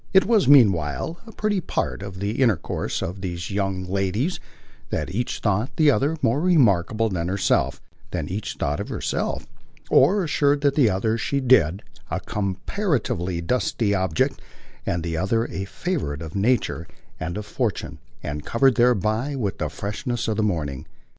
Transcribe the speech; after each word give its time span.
It 0.15 0.25
was 0.25 0.47
meanwhile 0.47 1.19
a 1.27 1.31
pretty 1.31 1.61
part 1.61 2.01
of 2.01 2.19
the 2.19 2.41
intercourse 2.41 3.03
of 3.03 3.21
these 3.21 3.51
young 3.51 3.83
ladies 3.85 4.39
that 4.89 5.13
each 5.13 5.37
thought 5.41 5.75
the 5.75 5.91
other 5.91 6.17
more 6.23 6.41
remarkable 6.41 7.07
than 7.07 7.27
herself 7.27 7.79
that 8.09 8.31
each 8.31 8.55
thought 8.55 8.79
herself, 8.89 9.45
or 9.91 10.23
assured 10.23 10.61
the 10.61 10.89
other 10.89 11.19
she 11.19 11.39
did, 11.39 11.83
a 12.09 12.19
comparatively 12.19 13.41
dusty 13.41 13.93
object 13.93 14.41
and 14.87 15.03
the 15.03 15.17
other 15.17 15.45
a 15.49 15.65
favourite 15.65 16.23
of 16.23 16.33
nature 16.33 16.87
and 17.19 17.37
of 17.37 17.45
fortune 17.45 17.99
and 18.23 18.43
covered 18.43 18.77
thereby 18.77 19.35
with 19.35 19.59
the 19.59 19.69
freshness 19.69 20.27
of 20.27 20.35
the 20.35 20.41
morning. 20.41 20.87